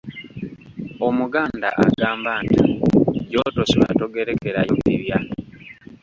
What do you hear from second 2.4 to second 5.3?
nti, “Gy’otosula togerekerayo bibya”."